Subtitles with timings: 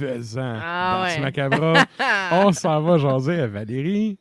[0.00, 0.58] pesant.
[0.62, 1.16] Ah dans ouais.
[1.16, 1.74] ce macabre.
[2.32, 4.18] On s'en va jaser à Valérie.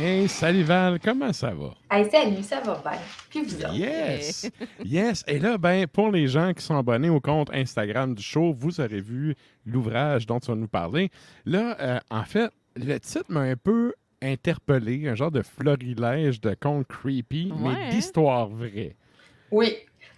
[0.00, 1.74] Hey, salut Val, comment ça va?
[1.90, 3.00] Hey, salut, ça va bien.
[3.30, 3.74] Puis vous autres?
[3.74, 4.48] Yes!
[4.84, 5.24] Yes!
[5.26, 8.80] Et là, ben, pour les gens qui sont abonnés au compte Instagram du show, vous
[8.80, 9.34] aurez vu
[9.66, 11.10] l'ouvrage dont tu vas nous parler.
[11.44, 16.54] Là, euh, en fait, le titre m'a un peu interpellé, un genre de florilège de
[16.54, 17.88] contes creepy, Ouais, mais hein?
[17.90, 18.94] d'histoire vraie.
[19.50, 19.74] Oui.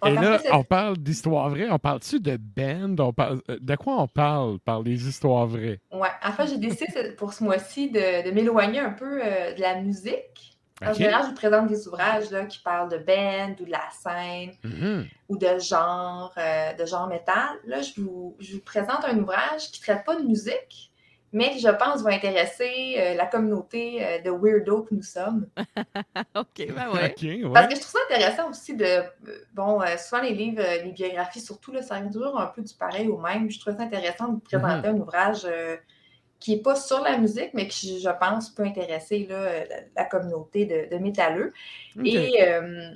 [0.06, 1.68] Et là, fait, on parle d'histoire vraie.
[1.70, 2.96] On parle-tu de band?
[2.98, 3.40] On parle...
[3.50, 5.80] euh, De quoi on parle par les histoires vraies?
[5.92, 9.60] ouais, en fait, j'ai décidé pour ce mois-ci de, de m'éloigner un peu euh, de
[9.60, 10.56] la musique.
[10.82, 13.82] En général, je vous présente des ouvrages là, qui parlent de band ou de la
[13.90, 15.06] scène Mhm.
[15.28, 17.50] ou de genre, euh, de genre métal.
[17.66, 20.89] Là, je vous, je vous présente un ouvrage qui ne traite pas de musique,
[21.32, 25.46] mais qui, je pense, va intéresser euh, la communauté euh, de weirdo que nous sommes.
[26.36, 27.14] OK, ben ouais.
[27.52, 28.84] Parce que je trouve ça intéressant aussi de.
[28.84, 29.02] euh,
[29.54, 32.74] Bon, euh, souvent les livres, euh, les biographies, surtout, là, ça toujours un peu du
[32.74, 33.50] pareil au même.
[33.50, 35.76] Je trouve ça intéressant de vous présenter un ouvrage euh,
[36.40, 40.04] qui n'est pas sur la musique, mais qui, je pense, peut intéresser là, la, la
[40.04, 41.52] communauté de, de métalleux.
[42.04, 42.90] Et euh,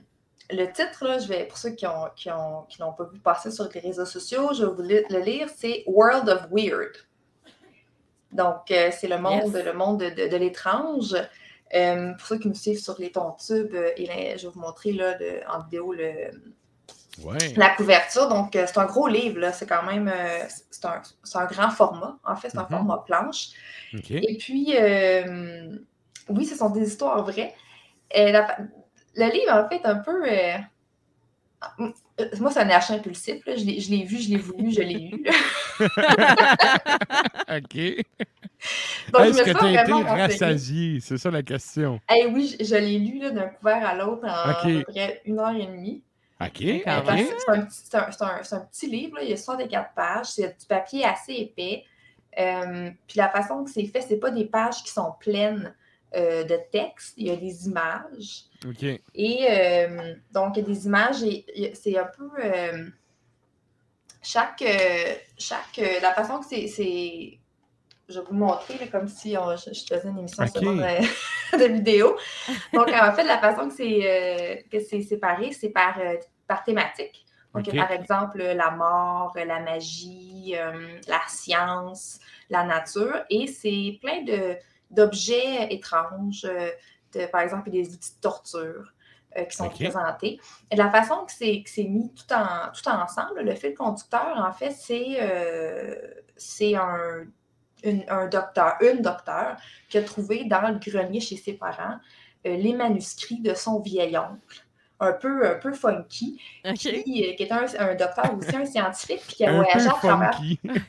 [0.50, 3.18] le titre, là, je vais, pour ceux qui n'ont qui ont, qui n'ont pas vu
[3.20, 6.92] passer sur les réseaux sociaux, je vais vous le lire, c'est World of Weird.
[8.34, 9.64] Donc, euh, c'est le monde, Yes.
[9.64, 11.14] le monde de, de- de l'étrange.
[11.74, 14.52] Euh, pour ceux qui nous suivent sur les tons tubes, euh, et là, je vais
[14.52, 16.30] vous montrer là, de- en vidéo le,
[17.24, 17.38] Ouais.
[17.56, 18.28] la couverture.
[18.28, 19.52] Donc, euh, c'est un gros livre, là.
[19.52, 22.18] c'est quand même euh, c'est un, c'est un grand format.
[22.24, 22.68] En fait, c'est un Mhm.
[22.70, 23.48] format planche.
[24.10, 25.76] Et puis, euh,
[26.28, 27.54] oui, ce sont des histoires vraies.
[28.16, 28.56] Euh, la-
[29.16, 30.24] le livre, en fait, un peu.
[31.80, 33.44] Euh, moi, c'est un achat impulsif.
[33.46, 33.56] là.
[33.56, 35.24] Je l'ai vu, je l'ai voulu, je l'ai lu.
[37.48, 38.04] OK.
[39.12, 41.00] Donc, je Est-ce me que tu as été rassasié?
[41.00, 42.00] C'est ça la question.
[42.14, 45.38] Eh oui, je, je l'ai lu d'un couvert à l'autre en à peu près une
[45.38, 46.02] heure et demie.
[46.40, 46.84] OK, C'est
[47.48, 51.04] un, un- c'est un- petit livre, là, il y a 64 pages, c'est du papier
[51.04, 51.84] assez épais.
[52.38, 55.72] Euh, puis la façon que c'est fait, c'est pas des pages qui sont pleines
[56.16, 58.44] euh, de texte, il y a des images.
[58.66, 58.82] OK.
[59.14, 62.28] Et euh, donc, il y a des images et c'est un peu.
[62.42, 62.88] euh,
[64.22, 64.64] chaque.
[65.38, 67.38] chaque la façon que c'est-.
[68.06, 70.50] Je vais vous montrer là, comme si on- je, je faisais une émission Ok.
[70.50, 72.16] seulement de, vidéo.
[72.74, 75.98] Donc, en fait, la façon que c'est que c'est séparé, c'est par,
[76.46, 77.24] par thématique.
[77.54, 77.74] Donc, Ok.
[77.76, 80.54] par exemple, la mort, la magie,
[81.08, 82.18] la science,
[82.50, 83.24] la nature.
[83.30, 84.56] Et c'est plein de-
[84.94, 86.44] d'objets étranges.
[86.44, 86.70] euh,
[87.14, 88.92] de- par exemple, des outils de torture
[89.36, 90.40] euh, qui sont présentés.
[90.70, 94.72] Et la façon que c'est mis tout, en, tout ensemble, le fil conducteur, en fait,
[94.72, 95.94] c'est euh,
[96.36, 97.24] c'est un,
[97.84, 99.56] une- un docteur, une docteur
[99.88, 101.98] qui a trouvé dans le grenier chez ses parents
[102.46, 104.63] euh, les manuscrits de son vieil oncle.
[105.04, 106.40] Un peu, un peu funky,
[107.02, 109.92] qui, euh, qui est un, un docteur aussi, un scientifique, puis qui a voyagé à
[110.08, 110.30] travers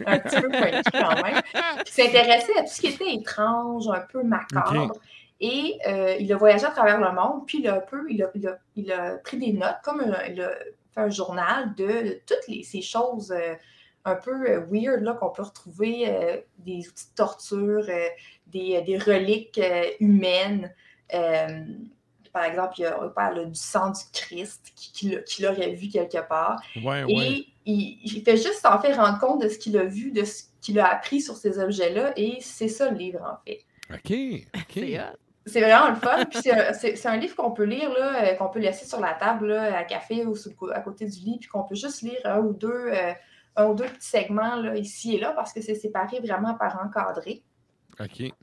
[0.06, 1.42] un petit peu funky quand même,
[1.86, 4.94] qui s'intéressait à tout ce qui était étrange, un peu macabre.
[5.42, 8.24] Et euh, il a voyagé à travers le monde, puis il a un peu, il
[8.24, 10.50] a, il a- il a pris des notes, comme un- il a
[10.94, 13.54] fait un journal de toutes les, ces choses euh,
[14.06, 18.08] un peu euh, weird là, qu'on peut retrouver, euh, des outils de torture, euh,
[18.48, 20.74] des, des reliques euh, humaines.
[22.36, 25.88] Par exemple, il, a- on parle du sang du Christ qui- qu'il qu'il aurait vu
[25.90, 26.62] quelque part.
[26.84, 27.46] Ouais, Et ouais.
[27.66, 30.44] il, il fait juste s'en faire rendre compte de ce qu'il a vu, de ce
[30.62, 33.62] qu'il a appris sur ces objets-là, et c'est ça le livre en fait.
[33.94, 34.84] OK, OK.
[35.48, 36.26] C'est vraiment le fun.
[36.26, 38.86] Puis c'est un- c'est c'est un livre qu'on peut lire, là, euh, qu'on peut laisser
[38.86, 41.76] sur la table là, à café ou le à côté du lit, puis qu'on peut
[41.76, 43.14] juste lire un ou deux, euh,
[43.56, 46.82] un ou deux petits segments là, ici et là parce que c'est séparé vraiment par
[46.84, 47.44] encadré.
[48.00, 48.34] OK.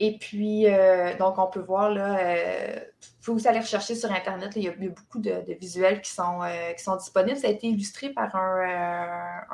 [0.00, 4.52] Et puis, euh, donc, on peut voir là, il faut aussi aller rechercher sur Internet.
[4.56, 6.40] il, y a, beaucoup de, visuels qui sont,
[6.76, 7.38] qui sont disponibles.
[7.38, 9.44] Ça a été illustré par un,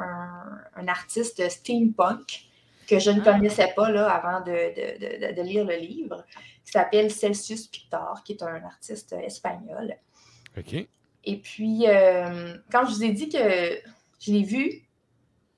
[0.76, 2.50] un artiste steampunk
[2.90, 3.32] que je ne ah.
[3.32, 6.24] connaissais pas là, avant de, lire le livre,
[6.64, 9.96] qui s'appelle Celsius Pictor, qui est un artiste espagnol.
[10.58, 10.74] OK.
[11.24, 13.78] Et puis, euh, quand je vous ai dit que
[14.20, 14.88] je l'ai vu,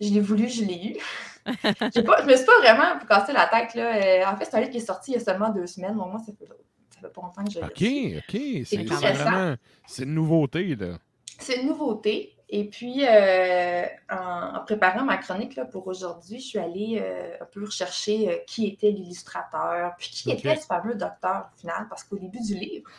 [0.01, 0.97] je l'ai voulu, je l'ai eu.
[1.47, 3.75] je ne me suis pas vraiment cassé la tête.
[3.75, 3.97] Là.
[3.97, 5.95] Euh, en fait, c'est un livre qui est sorti il y a seulement deux semaines.
[5.95, 8.67] moi, ça fait, ça fait pas longtemps que je l'ai OK, OK.
[8.67, 9.57] C'est vraiment...
[9.87, 10.99] C'est une nouveauté, là.
[11.39, 12.37] C'est une nouveauté.
[12.55, 17.47] Et puis, euh, en, préparant ma chronique là, pour aujourd'hui, je suis allée euh, un
[17.47, 22.05] peu rechercher euh, qui était l'illustrateur, puis qui était ce fameux docteur au final, parce
[22.05, 22.91] qu'au début du livre,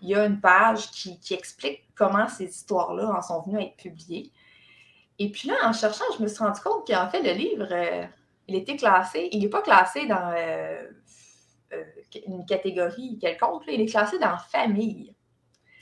[0.00, 3.76] il y a une page qui, explique comment ces histoires-là en sont venues à être
[3.76, 4.32] publiées.
[5.18, 7.68] Et puis là, en cherchant, je me suis rendu compte qu'en fait, le livre,
[8.46, 10.34] il était classé, il n'est pas classé dans
[12.26, 15.14] une catégorie quelconque, il est classé dans famille.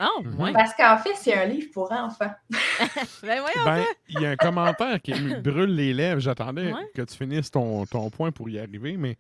[0.00, 0.23] Oh,
[0.53, 2.33] Parce qu'en fait, c'est un livre pour enfants.
[3.23, 6.21] ben, ben il y a un commentaire qui me brûle les lèvres.
[6.21, 9.17] J'attendais que tu finisses ton, ton, point pour y arriver, mais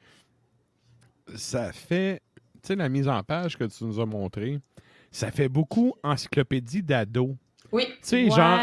[1.34, 2.20] ça fait,
[2.62, 4.58] tu sais, la mise en page que tu nous as montrée,
[5.10, 7.36] ça fait beaucoup encyclopédie d'ado.
[7.72, 7.86] Oui.
[7.86, 8.60] Tu sais, genre,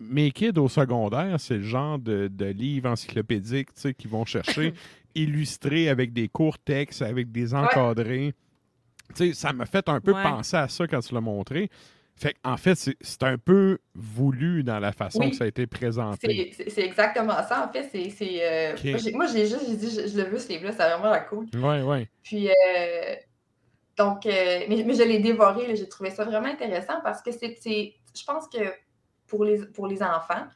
[0.00, 4.24] mes kids au secondaire, c'est le genre de, de livres encyclopédiques, tu sais, qu'ils vont
[4.24, 4.74] chercher,
[5.14, 8.34] illustrés avec des courts textes, avec des encadrés
[9.32, 11.70] ça m'a fait un peu penser à ça quand tu l'as montré.
[12.16, 16.52] Fait en fait, c'est un peu voulu dans la façon que ça a été présenté.
[16.68, 17.68] C'est exactement ça.
[17.68, 18.22] En fait, c'est.
[18.40, 21.46] Euh, moi, j'ai juste dit, je, le veux, ce livre-là, c'est vraiment cool.
[21.54, 22.06] Oui, oui.
[22.22, 23.16] Puis, euh,
[23.96, 27.56] donc, euh, mais, je l'ai dévoré, j'ai trouvé ça vraiment intéressant parce que c'est.
[28.16, 28.60] Je pense que
[29.26, 30.46] pour les, pour les enfants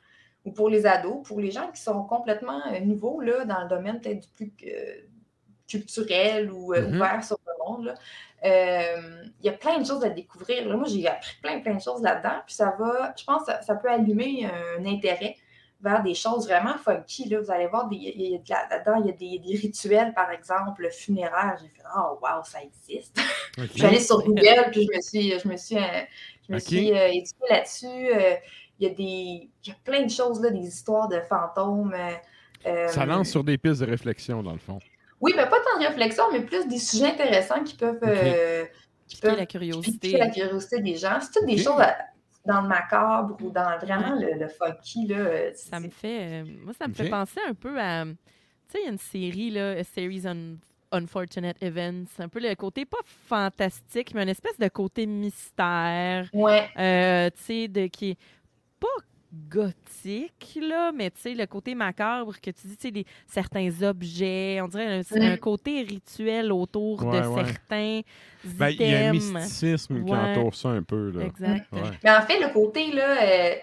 [0.44, 4.00] ou pour les ados, pour les gens qui sont complètement nouveaux là, dans le domaine
[4.00, 4.52] peut-être du plus
[5.66, 6.96] culturel ou mm-hmm.
[6.96, 7.94] ouvert sur le monde, là,
[8.44, 10.64] euh, il y a plein de choses à découvrir.
[10.76, 12.40] moi, j'ai appris plein, plein de choses là-dedans.
[12.46, 15.36] Puis ça va, je pense que ça, peut allumer un intérêt
[15.80, 17.28] vers des choses vraiment funky.
[17.28, 17.40] Là.
[17.40, 21.56] Vous allez voir, là-dedans, il y a des, des, rituels, par exemple, funéraires.
[21.60, 23.20] J'ai fait Oh, wow, ça existe.
[23.56, 26.02] je suis allée sur Google, puis je me suis, je me suis, euh,
[26.48, 27.86] je me suis euh, éduquée là-dessus.
[28.80, 31.94] il, y a des, il y a plein de choses, là, des histoires de fantômes.
[32.64, 34.78] ça lance sur des pistes de réflexion, dans le fond.
[35.20, 38.64] Oui, mais pas tant de réflexion, mais plus des sujets intéressants qui peuvent, euh,
[39.06, 40.16] qui peuvent la curiosité.
[40.16, 41.18] la curiosité des gens.
[41.20, 41.82] C'est toutes des choses
[42.44, 45.08] dans le macabre ou dans vraiment le, le funky.
[45.08, 48.04] Là, euh, ça me fait, euh, moi, ça me fait penser un peu à.
[48.04, 50.56] Tu sais, il y a une série, là, A Series on
[50.92, 52.08] Unfortunate Events.
[52.18, 56.28] Un peu le côté pas fantastique, mais une espèce de côté mystère.
[56.32, 56.68] Ouais.
[57.36, 58.18] tu sais, de qui est
[58.80, 58.86] pas
[59.50, 64.60] gothique, là, mais tu sais, le côté macabre que tu dis, tu sais, certains objets,
[64.62, 68.00] on dirait un, un côté rituel autour de certains
[68.44, 71.10] ben, Il y a un mysticisme qui entoure ça un peu.
[71.10, 71.24] Là.
[71.24, 71.66] Exact.
[72.02, 73.54] Mais en fait, le côté, là, euh,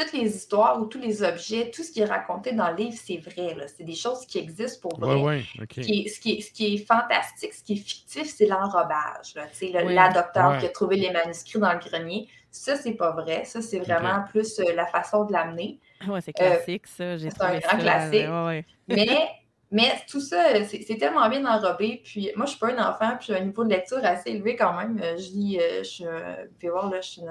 [0.00, 2.96] toutes les histoires ou tous les objets, tout ce qui est raconté dans le livre,
[3.02, 3.56] c'est vrai.
[3.76, 5.42] C'est des choses qui existent pour vrai.
[5.58, 9.34] ce, qui est, ce, qui est, fantastique, ce qui est fictif, c'est l'enrobage.
[9.72, 13.44] La docteur qui a trouvé les manuscrits dans le grenier, ça, c'est pas vrai.
[13.44, 15.78] Ça, c'est vraiment plus euh, la façon de l'amener.
[16.08, 17.16] Oui, c'est classique, ça.
[17.16, 18.26] C'est un grand classique.
[18.88, 19.28] Mais
[19.72, 22.00] mais tout ça, c'est tellement bien enrobé.
[22.04, 24.56] Puis moi, je suis pas un enfant, puis j'ai un niveau de lecture assez élevé
[24.56, 25.00] quand même.
[25.00, 27.22] Euh, je lis, euh, je, vous pouvez voir, là, je suis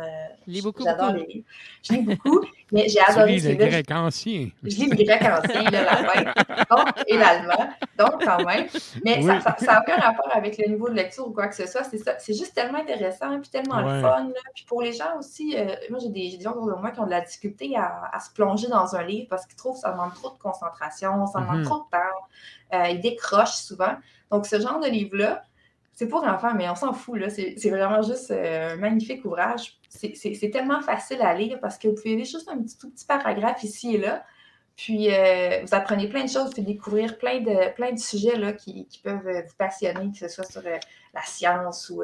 [0.47, 1.45] lis beaucoup, J'adore les livres.
[1.83, 4.49] Je lis beaucoup, mais j'ai adoré lis le grec ancien.
[4.63, 6.31] Je lis le grec ancien, le latin,
[7.07, 7.69] et l'allemand.
[7.97, 8.67] Donc, quand même.
[9.03, 11.83] Mais ça n'a aucun rapport avec le niveau de lecture ou quoi que ce soit.
[11.83, 14.29] C'est juste tellement intéressant, puis tellement le fun.
[14.55, 17.05] Puis pour les gens aussi, euh, moi, j'ai des, gens autour de moi qui ont
[17.05, 20.13] de la difficulté à, se plonger dans un livre parce qu'ils trouvent que ça demande
[20.13, 21.65] trop de concentration, ça demande mm-hmm.
[21.65, 22.28] trop de temps.
[22.73, 23.95] Euh, ils décrochent souvent.
[24.31, 25.43] Donc, ce genre de livre-là,
[25.93, 27.21] c'est pour enfants, mais on s'en fout.
[27.29, 29.79] C'est vraiment juste euh, un magnifique ouvrage.
[29.89, 33.05] C'est tellement facile à lire parce que vous pouvez lire juste un petit, tout petit
[33.05, 34.23] paragraphe ici et là.
[34.75, 39.55] Puis, euh, vous apprenez plein de choses, vous découvrir plein de, sujets qui, peuvent vous
[39.57, 42.01] passionner, que ce soit sur la science ou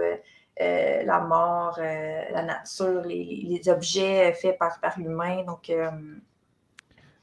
[0.59, 5.45] la mort, la nature, les, objets faits par, par l'humain.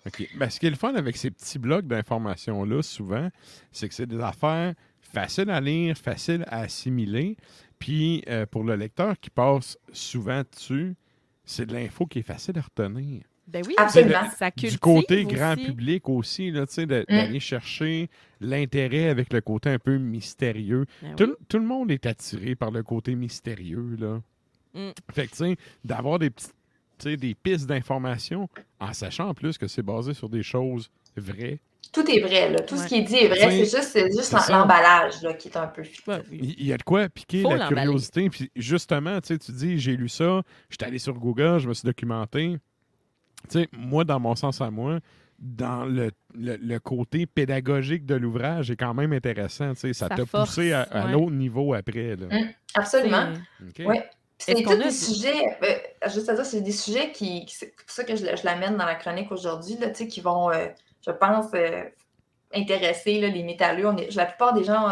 [0.07, 0.29] OK.
[0.37, 3.29] Ben, ce qui est le fun avec ces petits blocs d'informations-là, souvent,
[3.71, 7.37] c'est que c'est des affaires faciles à lire, faciles à assimiler.
[7.79, 10.95] Puis, euh, pour le lecteur qui passe souvent dessus,
[11.45, 13.23] c'est de l'info qui est facile à retenir.
[13.47, 14.31] Ben oui, absolument.
[14.37, 16.87] ça Du côté grand public aussi, là, mm.
[16.87, 18.09] d'aller chercher
[18.41, 20.87] l'intérêt avec le côté un peu mystérieux.
[21.03, 23.97] Ben tout, tout, le monde est attiré par le côté mystérieux.
[23.99, 24.23] Là.
[24.75, 24.93] Mm.
[25.13, 26.55] Fait que, tu sais, d'avoir des petites
[27.05, 28.49] des pistes d'information,
[28.81, 31.61] en sachant en plus que c'est basé sur des choses vraies.
[31.93, 32.61] Tout est vrai, là.
[32.61, 33.51] Tout ce qui est dit est vrai.
[33.51, 35.83] C'est juste, juste l'emballage qui est un peu
[36.31, 38.31] Il y a de quoi piquer la curiosité.
[38.31, 41.85] Puis justement, tu dis, j'ai lu ça, je suis allé sur Google, je me suis
[41.85, 42.57] documenté.
[43.73, 45.01] moi, dans mon sens à moi,
[45.39, 49.73] dans le, le, côté pédagogique de l'ouvrage est quand même intéressant.
[49.75, 52.17] Ça t'a poussé à, l'autre niveau après.
[52.17, 52.27] Là.
[52.31, 53.33] Mmh, absolument.
[53.81, 53.99] Oui.
[54.45, 58.05] C'est tous des sujets, euh, juste à dire, c'est des sujets qui, c'est pour ça
[58.05, 59.77] que je, l'amène dans la chronique aujourd'hui,
[60.09, 60.67] qui vont, euh,
[61.07, 61.85] je pense, euh,
[62.53, 63.87] intéresser les métalleux.
[63.87, 64.89] On est, la plupart des gens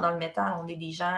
[0.00, 1.14] dans, le métal, on est des gens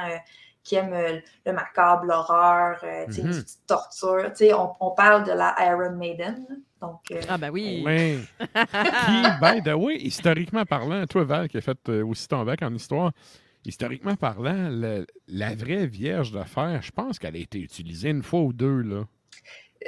[0.63, 3.21] qui aiment le macabre, l'horreur, mm -hmm.
[3.21, 4.33] une petite torture.
[4.59, 6.37] On, on, parle de la Iron Maiden.
[6.81, 7.83] Donc, ah ben oui.
[7.87, 8.19] oui.
[9.05, 12.75] qui, by the way, historiquement parlant, toi Val qui a fait aussi ton bac en
[12.75, 13.13] histoire,
[13.67, 14.71] historiquement parlant,
[15.29, 18.83] la vraie Vierge de fer, je pense qu'elle a été utilisée une fois ou deux.
[18.83, 19.05] Là.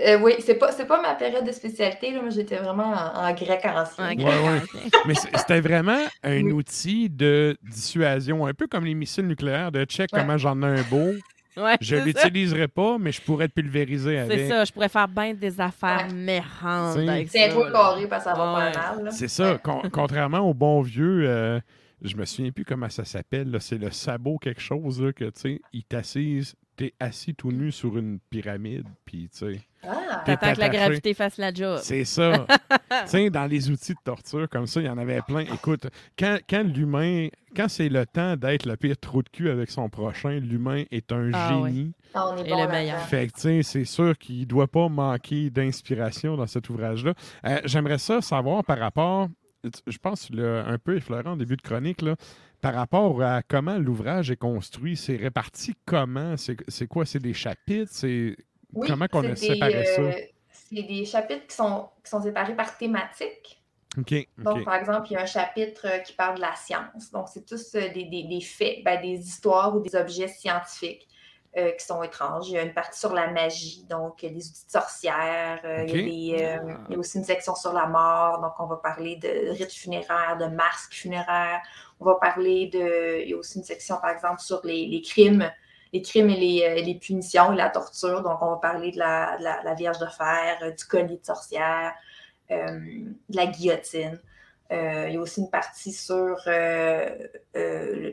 [0.05, 2.13] Euh, oui, c'est pas, pas ma période de spécialité.
[2.13, 2.21] Là.
[2.21, 4.15] Moi, j'étais vraiment en, grec ancien.
[4.17, 4.91] Oui, oui.
[5.07, 10.11] Mais c'était vraiment un outil de dissuasion, un peu comme les missiles nucléaires, de check
[10.13, 11.13] comment j'en ai un beau.
[11.81, 14.41] je ne l'utiliserai pas, mais je pourrais te pulvériser avec.
[14.41, 16.99] C'est ça, je pourrais faire bien des affaires mérantes.
[17.29, 19.09] C'est un peu carré parce que ça va pas mal.
[19.11, 19.59] C'est ça,
[19.91, 21.23] contrairement au bon vieux.
[21.27, 21.59] Euh,
[22.03, 23.57] je me souviens plus comment ça s'appelle.
[23.61, 27.73] C'est le sabot quelque chose là, que tu sais, il t'assise, t'es assis tout nu
[27.73, 29.61] sur une pyramide, puis tu sais.
[29.83, 30.23] Ah.
[30.25, 31.79] T'attends que la gravité fasse la job.
[31.83, 32.47] C'est ça.
[32.91, 35.41] tu sais, dans les outils de torture comme ça, il y en avait plein.
[35.41, 35.87] Écoute,
[36.19, 39.89] quand, quand l'humain, quand c'est le temps d'être le pire trou de cul avec son
[39.89, 41.93] prochain, l'humain est un ah génie.
[42.15, 43.01] Ah, on est bon le meilleur.
[43.03, 47.15] Fait que, tu sais, c'est sûr qu'il ne doit pas manquer d'inspiration dans cet ouvrage-là.
[47.45, 49.29] Euh, j'aimerais ça savoir par rapport
[49.87, 52.17] je pense, un peu effleurant en début de chronique, là,
[52.61, 56.37] par rapport à comment l'ouvrage est construit, c'est réparti comment?
[56.37, 57.05] C'est quoi?
[57.05, 57.93] C'est des chapitres?
[57.93, 58.37] C'est
[58.87, 60.03] comment qu'on a séparé ça?
[60.03, 60.13] Euh,
[60.51, 63.63] c'est des chapitres qui sont, qui sont séparés par thématique.
[64.39, 67.11] Donc, par exemple, il y a un chapitre qui parle de la science.
[67.13, 71.09] Donc, c'est tous euh, des, des, des faits, ben, des histoires ou des objets scientifiques.
[71.59, 72.51] Euh, qui sont étranges.
[72.51, 75.59] Il y a une partie sur la magie, donc des outils de sorcières.
[75.65, 78.53] Euh, il, y a euh, il, y a aussi une section sur la mort, donc
[78.59, 81.63] on va parler de rites funéraires, de masques funéraires.
[81.99, 83.23] On va parler de.
[83.23, 85.51] Il y a aussi une section, par exemple, sur les, crimes,
[85.95, 88.23] les crimes et les, les, punitions et la torture.
[88.23, 91.95] Donc on va parler de la, la, Vierge de fer, du collier de sorcière,
[92.51, 92.87] de
[93.31, 94.21] la guillotine.
[94.71, 96.37] Il y a aussi une partie sur
[97.57, 98.13] le,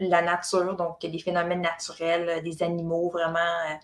[0.00, 3.74] la, nature, donc des phénomènes naturels, euh, des animaux vraiment euh,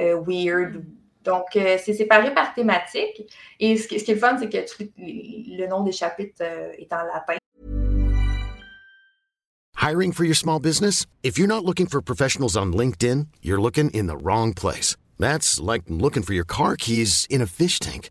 [0.00, 0.84] euh, weird.
[1.22, 3.30] Donc, c'est séparé par thématique.
[3.58, 4.56] Et ce, qui est le fun, c'est que
[4.96, 7.36] le nom des chapitres est en latin.
[9.76, 11.04] Hiring for your small business?
[11.22, 14.96] If you're not looking for professionals on LinkedIn, you're looking in the wrong place.
[15.18, 18.10] That's like looking for your car keys in a fish tank.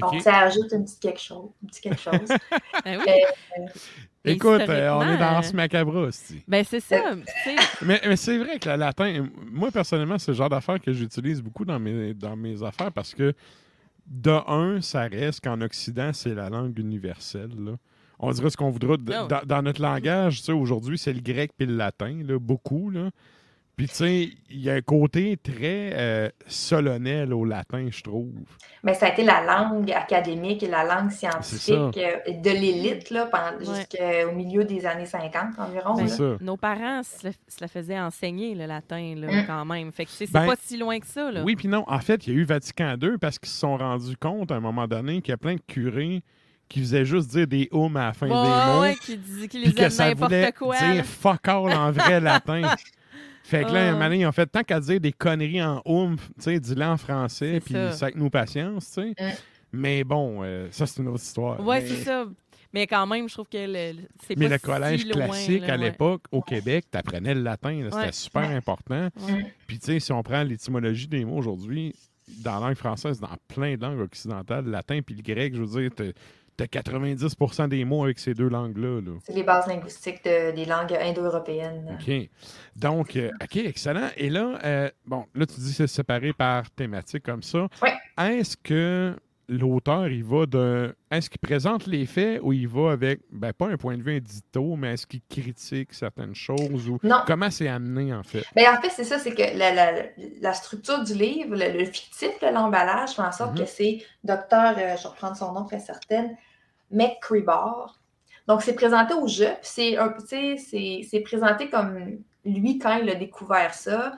[0.00, 1.50] Donc, ça ajoute un petit quelque chose.
[1.62, 2.28] Un petit quelque chose.
[2.84, 3.12] ben oui.
[3.58, 3.66] euh,
[4.24, 6.42] Écoute, euh, on est dans ce macabre aussi.
[6.46, 7.14] Ben, c'est ça.
[7.82, 11.42] mais, mais c'est vrai que le latin, moi, personnellement, c'est le genre d'affaires que j'utilise
[11.42, 13.34] beaucoup dans mes, dans mes affaires parce que,
[14.06, 17.50] de un, ça reste qu'en Occident, c'est la langue universelle.
[18.18, 18.96] On dirait ce qu'on voudra.
[19.12, 22.90] Ah dans, notre langage, aujourd'hui, c'est le grec puis le latin, là, beaucoup.
[22.90, 23.10] Là.
[23.76, 28.30] Puis, tu sais, il y a un côté très euh, solennel au latin, je trouve.
[28.82, 33.30] Mais ça a été la langue académique et la langue scientifique euh, de l'élite là,
[33.58, 35.94] jusqu'au milieu des années 50 environ.
[35.94, 37.28] Ben, nos parents se,
[37.60, 39.46] la faisaient enseigner le latin là, hum.
[39.46, 39.90] quand même.
[39.90, 41.32] Fait que c'est ben, pas si loin que ça.
[41.32, 41.42] Là.
[41.42, 41.84] Oui, puis non.
[41.86, 44.56] En fait, il y a eu Vatican II parce qu'ils se sont rendus compte à
[44.56, 46.22] un moment donné qu'il y a plein de curés
[46.68, 48.80] qui faisaient juste dire des hums à la fin des mots.
[48.80, 52.62] Ouais, qui, qui les que ça voulait quoi, dire fuck all en vrai latin.
[53.58, 55.82] Fait que là, un moment donné, ils ont fait tant qu'à dire des conneries en
[55.84, 59.34] oomph, tu sais, dis-le en français, puis ça avec nous patience, tu sais.
[59.72, 61.60] Mais bon, euh, ça, c'est une autre histoire.
[61.64, 62.26] Ouais, c'est ça.
[62.74, 65.60] Mais quand même, je trouve que le, c'est Mais pas le collège si loin, classique
[65.66, 65.84] là, à ouais.
[65.84, 67.72] l'époque, au Québec, tu apprenais le latin.
[67.82, 68.12] là, C'était Ouais.
[68.12, 69.08] super important.
[69.28, 69.54] Ouais.
[69.66, 71.94] Puis, tu sais, si on prend l'étymologie des mots aujourd'hui,
[72.42, 75.62] dans la langue française, dans plein de langues occidentales, le latin puis le grec, je
[75.62, 75.90] veux dire,
[76.66, 79.00] t'as 90% des mots avec ces deux langues-là.
[79.00, 79.12] là.
[79.24, 81.98] C'est les bases linguistiques de- des langues indo-européennes.
[82.00, 82.28] OK.
[82.76, 84.08] Donc, euh, OK, excellent.
[84.16, 87.68] Et là, euh, bon, là, tu dis que c'est séparé par thématique comme ça.
[87.82, 87.88] Oui.
[88.18, 89.16] Est-ce que
[89.48, 90.94] l'auteur, il va de.
[91.10, 94.14] Est-ce qu'il présente les faits ou il va avec, ben, pas un point de vue
[94.14, 97.18] édito, mais est-ce qu'il critique certaines choses ou Non.
[97.26, 98.44] comment c'est amené, en fait?
[98.54, 99.92] Ben, en fait, c'est ça, c'est que la, la-
[100.40, 103.58] la structure du livre, le, le fictif, l'emballage, fait en sorte Mhm.
[103.58, 106.34] que c'est docteur, euh, je vais reprendre son nom très certaine,
[106.92, 107.98] McCreebar.
[108.48, 110.08] Donc, c'est présenté au jeu, c'est un
[110.58, 114.12] c'est présenté comme lui quand il a découvert ça,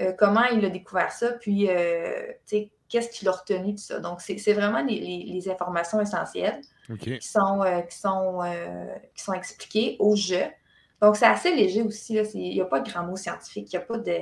[0.00, 2.32] euh, comment il a découvert ça, puis euh,
[2.88, 4.00] qu'est-ce qu'il a retenu de ça.
[4.00, 6.60] Donc, c'est vraiment les, les- les informations essentielles
[7.18, 8.40] qui sont, euh, qui sont,
[9.14, 10.42] qui sont expliqués au jeu.
[11.00, 12.14] Donc, c'est assez léger aussi.
[12.14, 12.22] là.
[12.34, 13.72] Il n'y a pas de grands mots scientifiques.
[13.72, 14.16] Il n'y a pas de.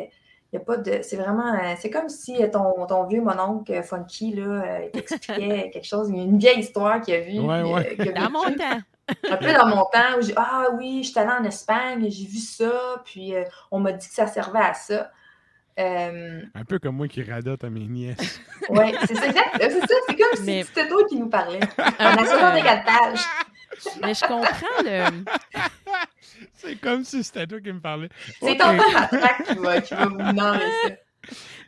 [0.56, 1.00] Il y a pas de.
[1.02, 1.52] C'est vraiment.
[1.54, 5.86] euh, C'est comme si euh, ton, ton vieux mononcle euh, funky là, il t'expliquait quelque
[5.86, 7.40] chose, une vieille histoire qu'il a vue.
[7.40, 8.12] Ouais, ouais.
[8.14, 8.80] Dans mon temps.
[9.30, 12.26] Un peu dans mon temps où j'ai Ah oui, je suis allée en Espagne, j'ai
[12.26, 15.10] vu ça, puis euh, on m'a dit que ça servait à ça.
[15.78, 18.40] Euh, Un peu comme moi qui radote à mes nièces.
[18.70, 19.50] ouais, c'est ça, exact.
[19.60, 21.60] C'est ça, c'est comme Mais- si c'était toi qui nous parlais.
[22.00, 23.24] On a 64 pages.
[24.02, 25.24] Mais je comprends le.
[26.66, 28.08] C'est comme si c'était toi qui me parlais.
[28.40, 30.90] C'est ton père qui va, qui va vous narrer ça.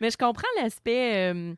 [0.01, 1.33] Mais je comprends l'aspect.
[1.33, 1.55] euh,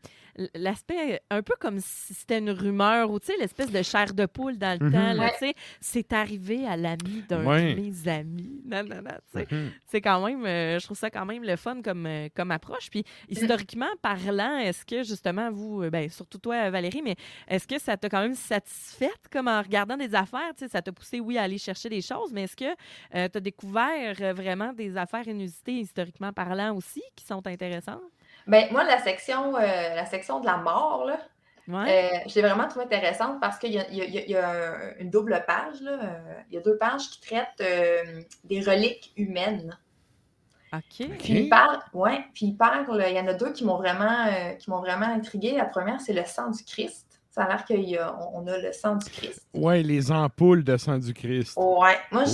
[0.55, 4.27] L'aspect un peu comme si c'était une rumeur ou tu sais, l'espèce de chair de
[4.27, 4.93] poule dans le Mhm.
[4.93, 5.13] temps.
[5.13, 5.33] là, Ouais.
[5.39, 7.75] tu sais, C'est arrivé à l'ami d'un Ouais.
[7.75, 8.61] de mes amis.
[8.65, 9.11] Non, non, non.
[9.33, 9.47] tu sais.
[9.51, 9.71] Mhm.
[9.87, 12.91] C'est quand même, euh, je trouve ça quand même le fun comme, euh, comme approche.
[12.91, 17.17] Puis historiquement parlant, est-ce que justement vous, euh, ben, surtout toi Valérie, mais
[17.49, 20.83] est-ce que ça t'a quand même satisfaite comme en regardant des affaires, tu sais, ça
[20.83, 22.65] t'a poussé oui à aller chercher des choses, mais est-ce que
[23.13, 28.01] tu as découvert euh, vraiment des affaires inusitées historiquement parlant aussi qui sont intéressantes?
[28.47, 29.61] Ben, moi, la section, euh,
[29.95, 31.19] la section de la mort, là,
[31.69, 32.11] Ouais.
[32.15, 34.49] euh, je l'ai vraiment trouvé intéressante parce qu'il y a, il y a- y a-
[34.51, 35.81] a une double page.
[35.83, 39.79] Là, euh, il y a deux pages qui traitent euh, des reliques humaines.
[40.73, 41.09] OK.
[41.19, 44.27] Puis il parle, ouais, puis il parle, il y en a deux qui m'ont vraiment,
[44.27, 45.57] euh, qui m'ont vraiment intriguée.
[45.57, 47.07] La première, c'est le sang du Christ.
[47.31, 49.41] Ça a l'air qu'on on a le sang du Christ.
[49.55, 51.53] Ouais, les ampoules de sang du Christ.
[51.57, 52.31] Ouais, moi, je,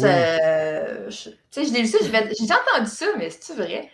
[1.06, 1.10] Oui.
[1.12, 3.52] je- tu sais, je l'ai lu ça, j'ai fait- j'ai déjà entendu ça, mais c'est-tu
[3.58, 3.90] vrai?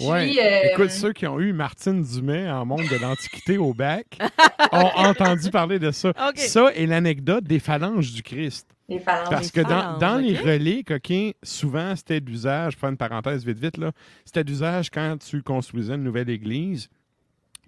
[0.00, 0.34] Ouais.
[0.38, 4.18] euh, Écoute, ceux qui ont eu Martine Dumais en monde de l'Antiquité au bac
[4.72, 6.12] ont entendu parler de ça.
[6.36, 8.66] Ça et l'anecdote des phalanges du Christ.
[8.88, 9.28] les phalanges.
[9.28, 13.76] Parce que dans, les reliques, OK, souvent, c'était d'usage, je fais une parenthèse vite, vite,
[13.76, 13.92] là,
[14.24, 16.88] c'était d'usage quand tu construisais une nouvelle église,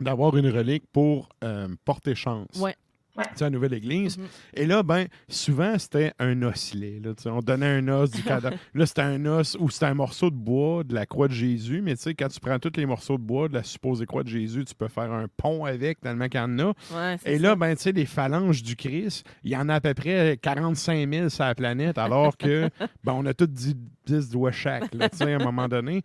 [0.00, 2.56] d'avoir une relique pour euh, porter chance.
[2.56, 2.74] Ouais.
[3.16, 3.24] Ouais.
[3.30, 4.18] Tu sais, nouvelle église.
[4.18, 4.26] Mhm.
[4.54, 7.00] Et là, ben, souvent, c'était un osselet.
[7.02, 8.56] Là, on donnait un os du cadavre.
[8.74, 11.80] là, c'était un os ou c'était un morceau de bois de la croix de Jésus.
[11.80, 14.24] Mais tu sais, quand tu prends tous les morceaux de bois de la supposée croix
[14.24, 16.66] de Jésus, tu peux faire un pont avec, tellement qu'il y en a.
[16.66, 17.42] Ouais, Et ça.
[17.42, 20.38] là, ben, tu sais, les phalanges du Christ, il y en a à peu près
[20.42, 22.68] 45 000 sur la planète, alors que,
[23.04, 26.02] ben, on a tous 10, 10 doigts chaque, là, tu sais, à un moment donné.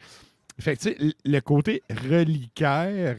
[0.59, 3.17] Fait que, tu sais, le côté reliquaire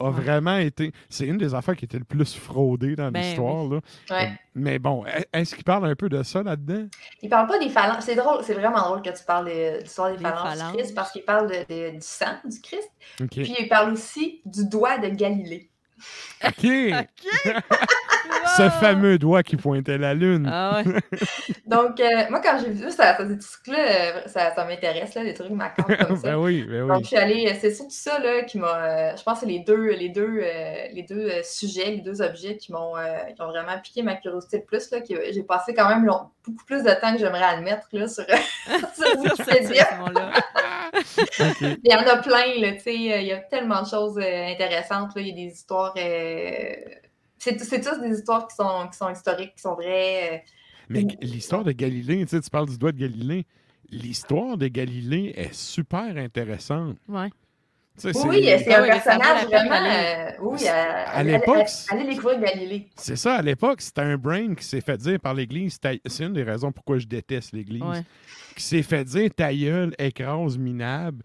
[0.00, 0.10] a Ouais.
[0.22, 0.92] vraiment été.
[1.08, 3.80] C'est une des affaires qui était le plus fraudée dans Ben l'histoire, là.
[4.10, 4.32] Ouais.
[4.54, 6.86] Mais bon, est-ce qu'il parle un peu de ça là-dedans?
[7.22, 8.02] Il parle pas des phalanges.
[8.02, 10.72] C'est drôle, c'est vraiment drôle que tu parles de, l'histoire des Des phalanges, phalanges.
[10.72, 12.90] du Christ parce qu'il parle de- de- du sang du Christ.
[13.30, 15.70] Puis il parle aussi du doigt de Galilée.
[16.44, 16.64] OK!
[16.64, 17.54] OK!
[18.56, 20.48] Ce fameux doigt qui pointait la lune.
[20.52, 20.94] Ah ouais.
[21.66, 25.24] Donc, euh, moi, quand j'ai vu ça, ça, ces trucs-là, euh, ça, ça m'intéresse, là,
[25.24, 26.30] des trucs macabres comme ça.
[26.30, 27.02] ben oui, ben Donc, oui.
[27.02, 28.66] je suis allée, c'est surtout ça là, qui m'a.
[29.12, 32.00] euh, je pense que c'est les deux, les deux, euh, les deux euh, sujets, les
[32.00, 34.90] deux objets qui m'ont euh, qui ont vraiment piqué ma curiosité de plus.
[34.90, 38.08] Là, qui- j'ai passé quand même long- beaucoup plus de temps que j'aimerais admettre là,
[38.08, 38.24] sur,
[38.94, 39.86] sur Wikipédia.
[41.60, 44.46] Il y en a plein, là, tu sais, il y a tellement de choses euh,
[44.52, 45.14] intéressantes.
[45.14, 45.22] Là.
[45.22, 45.94] Il y a des histoires.
[47.40, 50.30] C'est c'est tous des histoires qui sont, qui sont historiques, qui sont vraies.
[50.32, 50.52] euh.
[50.90, 53.46] Mais l'histoire de Galilée, tu sais, tu parles du doigt de Galilée.
[53.90, 56.96] L'histoire de Galilée est super intéressante.
[57.08, 57.30] Ouais.
[58.00, 59.74] Tu sais, Oui, c'est- un personnage vraiment.
[59.74, 62.88] euh, oui, euh, à l'époque, allez- découvrir Galilée.
[62.96, 65.78] C'est ça, à l'époque, c'était un brain qui s'est fait dire par l'Église.
[66.06, 67.82] C'est une des raisons pourquoi je déteste l'Église.
[67.82, 68.02] Ouais.
[68.56, 71.22] Qui s'est fait dire ta gueule écrase minable,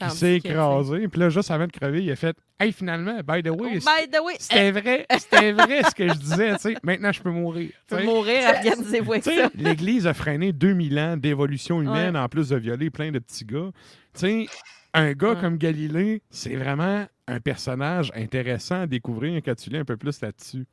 [0.00, 1.08] qui Tandis s'est écrasé.
[1.08, 3.78] Puis là, juste avant de crever, il a fait Hey, finalement, by the Oh, way,
[3.78, 6.52] by the way, c'était vrai, c'était vrai ce que je disais.
[6.56, 6.76] tu sais.
[6.82, 7.70] Maintenant, je peux mourir.
[7.88, 9.14] tu peux mourir, organisez-vous.
[9.54, 13.70] L'Église a freiné 2000 ans d'évolution humaine en plus de violer plein de petits gars.
[14.14, 14.46] Tu sais,
[14.92, 15.40] un gars Ouais.
[15.40, 20.20] comme Galilée, c'est vraiment un personnage intéressant à découvrir quand tu lis un peu plus
[20.20, 20.66] là-dessus.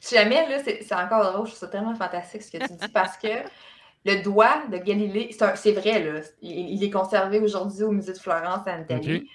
[0.00, 2.88] Si jamais, là, c'est encore drôle, je trouve ça tellement fantastique ce que tu dis
[2.92, 3.28] parce que
[4.04, 8.66] le doigt de Galilée, c'est vrai, là, il, est conservé aujourd'hui au musée de Florence
[8.66, 9.28] en Italie.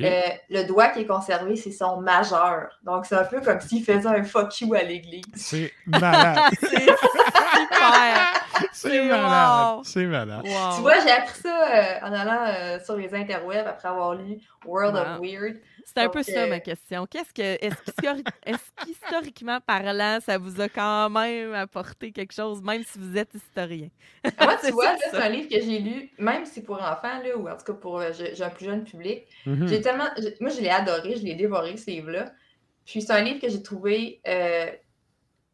[0.00, 2.78] Euh, le doigt qui est conservé, c'est son majeur.
[2.84, 5.24] Donc, c'est un peu comme s'il faisait un fuck you à l'église.
[5.34, 6.38] C'est malade.
[6.60, 8.39] c'est super.
[8.72, 9.80] C'est malade.
[9.84, 10.42] C'est malade.
[10.44, 14.38] Tu vois, j'ai appris ça euh, en allant euh, sur les interwebs après avoir lu
[14.64, 15.56] World of Weird.
[15.84, 17.06] C'est un peu ça ma question.
[17.06, 22.98] Qu'est-ce que est-ce qu'historiquement parlant, ça vous a quand même apporté quelque chose, même si
[22.98, 23.88] vous êtes historien?
[24.40, 27.48] Moi, tu vois, c'est un livre que j'ai lu, même si pour enfants, là, ou
[27.48, 29.24] en tout cas pour euh, j'ai un plus jeune public.
[29.46, 29.66] Mm-hmm.
[29.68, 30.08] J'ai tellement.
[30.40, 32.26] Moi, je l'ai adoré, je l'ai dévoré, ce livre-là.
[32.84, 34.20] Puis c'est un livre que j'ai trouvé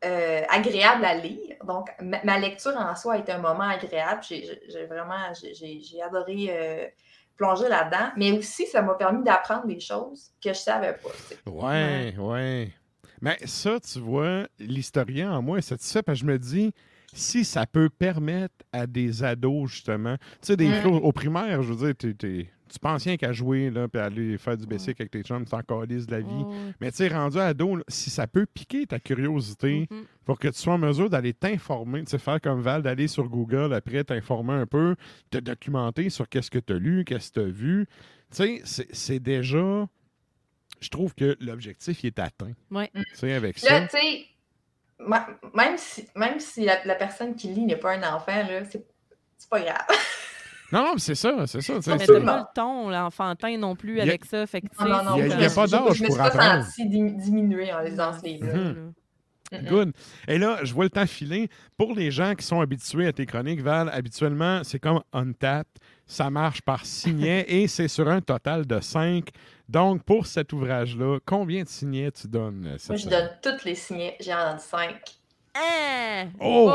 [0.05, 1.57] euh, euh, agréable à lire.
[1.67, 4.23] Donc, ma, lecture en soi a été un moment agréable.
[4.23, 6.95] J'ai vraiment j'ai adoré
[7.37, 11.51] plonger là-dedans, mais aussi ça m'a permis d'apprendre des choses que je savais pas.
[11.51, 12.73] Ouais, ouais.
[13.21, 16.73] Mais ça, tu vois, l'historien en moi est satisfait parce que je me dis,
[17.13, 20.87] si ça peut permettre à des ados, justement, tu sais, des mmh.
[20.87, 24.57] au primaire, je veux dire, tu tu penses rien qu'à jouer, là, puis aller faire
[24.57, 26.45] du basic avec tes chums, tu t'en de la vie.
[26.81, 30.05] Mais tu sais, rendu ado, si ça peut piquer ta curiosité mm-hmm.
[30.25, 33.29] pour que tu sois en mesure d'aller t'informer, tu sais, faire comme Val, d'aller sur
[33.29, 34.97] Google après, t'informer un peu,
[35.31, 37.87] te documenter sur qu'est-ce que tu as lu, qu'est-ce que tu as vu.
[38.35, 39.87] Tu sais, c'est déjà.
[40.81, 42.53] Je trouve que l'objectif est atteint.
[42.71, 42.85] Oui.
[42.95, 43.81] Tu sais, avec ça.
[43.81, 44.27] Là, tu sais,
[45.55, 49.49] même si, même si la, la personne qui lit n'est pas un enfant, là, c'est
[49.49, 49.87] pas grave.
[50.73, 51.75] Non, non, c'est ça, c'est ça.
[51.81, 54.47] C'est pas le ton, l'enfantin non plus avec ça.
[54.47, 56.65] Fait que, non, non, il n'y a, pas d'âge pour apprendre.
[56.77, 58.93] Je me suis pas diminuer en lisant ce livre
[59.53, 59.93] Good.
[60.27, 61.49] Et là, je vois le temps filer.
[61.77, 65.67] Pour les gens qui sont habitués à tes chroniques, Val, habituellement, c'est comme Untapped.
[66.07, 69.29] Ça marche par signets et c'est sur un total de 5.
[69.69, 72.65] Donc, pour cet ouvrage-là, combien de signets tu donnes?
[72.67, 74.17] Euh, Moi, je donne tous les signets.
[74.21, 74.95] J'ai en 5.
[75.57, 76.29] Hein?
[76.41, 76.73] Oh,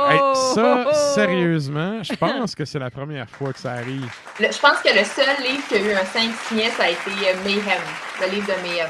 [0.55, 4.09] ça, sérieusement, je pense que c'est la première fois que ça arrive.
[4.39, 7.09] je pense que le seul livre qui a eu un 5 signé, ça a été
[7.09, 7.81] euh, Mayhem,
[8.21, 8.89] le livre de Mayhem.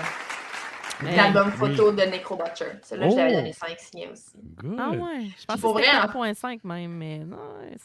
[1.03, 2.73] L'album photo de Necro Butcher.
[2.83, 3.15] Celui-là, oh.
[3.15, 4.33] j'avais donné 5 signés aussi.
[4.77, 7.37] Ah ouais, je pense que c'était 4.5 même, mais non,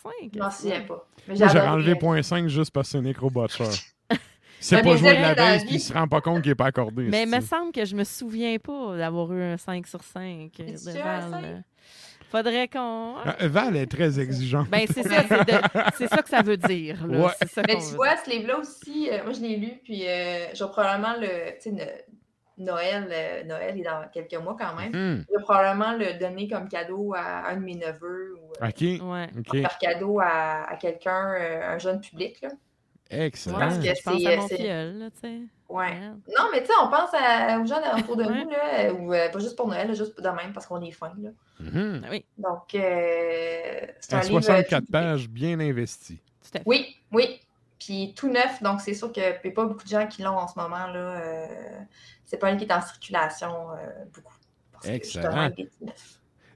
[0.03, 0.13] 5.
[0.35, 1.07] Je m'en souviens pas.
[1.29, 3.31] j'ai enlevé 0.5 juste parce que c'est Necro
[4.67, 6.67] C'est pas joué de la base puis il se rend pas compte qu'il n'est pas
[6.67, 7.05] accordé.
[7.05, 10.53] Mais il me semble que je me souviens pas d'avoir eu un 5 sur 5
[10.59, 11.65] de Val.
[12.31, 13.15] Faudrait qu'on.
[13.25, 14.69] Euh, Val est très exigeante.
[14.69, 15.23] Ben, c'est ça,
[15.97, 17.07] c'est ça que ça veut dire.
[17.07, 17.33] Là.
[17.49, 20.65] Ça Mais tu vois, ce livre-là aussi, euh, moi je l'ai lu, puis euh, je
[20.65, 21.97] vais probablement le.
[22.59, 24.91] Noël, Noël est dans quelques mois quand même.
[24.91, 25.25] Hmm.
[25.29, 28.81] Je vais probablement le donner comme cadeau à un de mes neveux ou OK.
[28.81, 29.61] Ouais.
[29.61, 31.35] faire cadeau à, à quelqu'un,
[31.69, 32.41] un jeune public.
[32.41, 32.49] Là.
[33.11, 33.59] Excellent.
[33.59, 35.41] Parce que je pense à mon filleul, tu sais.
[35.69, 36.01] Ouais.
[36.01, 39.57] Non, mais tu sais, on pense aux gens autour de nous, là, ou pas juste
[39.57, 41.13] pour Noël, juste de même parce qu'on est fin.
[41.19, 41.31] Là.
[41.63, 42.03] Mm-hmm.
[42.05, 42.25] Ah oui.
[42.39, 46.21] Donc, euh, c'est un 64 livre, pages bien investi.
[46.65, 47.41] Oui, oui.
[47.79, 50.39] Puis tout neuf, donc c'est sûr qu'il n'y a pas beaucoup de gens qui l'ont
[50.39, 50.87] en ce moment.
[50.87, 51.21] là.
[51.21, 51.47] Euh,
[52.25, 54.35] c'est pas un qui est en circulation euh, beaucoup.
[54.85, 55.51] Excellent.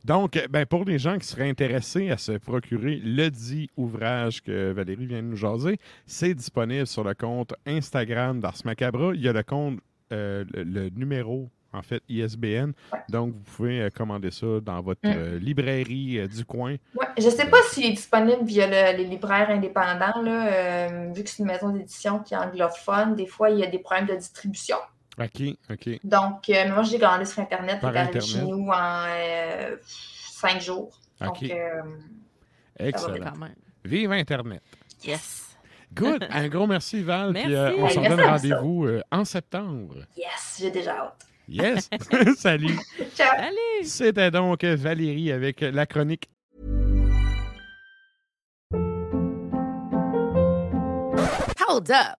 [0.04, 4.72] Donc, ben, pour les gens qui seraient intéressés à se procurer le dit ouvrage que
[4.72, 9.12] Valérie vient de nous jaser, c'est disponible sur le compte Instagram d'Ars Macabra.
[9.14, 9.78] Il y a le compte,
[10.12, 12.72] euh, le, numéro, en fait, ISBN.
[13.10, 15.12] Donc, vous pouvez euh, commander ça dans votre mm.
[15.14, 16.76] euh, librairie du coin.
[16.94, 17.06] Ouais.
[17.18, 20.22] Je ne sais pas s'il est disponible via les libraires indépendants.
[20.22, 23.66] Là, vu que c'est une maison d'édition qui est anglophone, des fois, il y a
[23.66, 24.76] des problèmes de distribution.
[25.18, 26.00] OK, OK.
[26.04, 27.80] Donc, euh, moi, j'ai commandé sur Internet.
[27.80, 28.22] Par Internet.
[28.24, 30.98] chez nous en euh, cinq jours.
[31.20, 31.82] Donc, euh,
[32.78, 33.32] Excellent.
[33.84, 34.62] Vive Internet.
[35.04, 35.56] Yes.
[35.92, 36.26] Good.
[36.30, 37.32] Un gros merci, Val.
[37.32, 37.54] Merci.
[37.78, 40.06] on se donne rendez-vous en septembre.
[40.16, 41.26] Yes, j'ai déjà hâte.
[41.48, 41.90] Yes.
[42.38, 42.78] Salut.
[43.14, 43.36] Ciao.
[43.36, 43.84] Salut.
[43.84, 46.30] C'était donc Valérie avec la chronique.
[51.68, 52.19] Hold up.